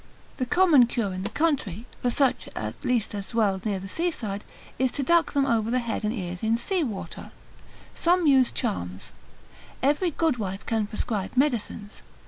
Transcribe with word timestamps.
The 0.37 0.47
common 0.47 0.87
cure 0.87 1.13
in 1.13 1.21
the 1.21 1.29
country 1.29 1.85
(for 2.01 2.09
such 2.09 2.49
at 2.55 2.73
least 2.83 3.13
as 3.13 3.29
dwell 3.29 3.61
near 3.63 3.77
the 3.77 3.87
seaside) 3.87 4.43
is 4.79 4.91
to 4.93 5.03
duck 5.03 5.33
them 5.33 5.45
over 5.45 5.77
head 5.77 6.03
and 6.03 6.11
ears 6.11 6.41
in 6.41 6.57
sea 6.57 6.83
water; 6.83 7.31
some 7.93 8.25
use 8.25 8.51
charms: 8.51 9.13
every 9.83 10.09
good 10.09 10.37
wife 10.39 10.65
can 10.65 10.87
prescribe 10.87 11.37
medicines. 11.37 12.01